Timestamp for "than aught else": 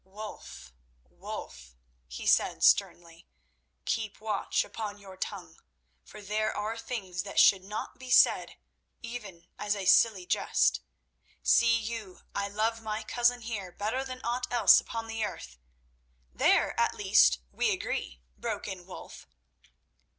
14.03-14.79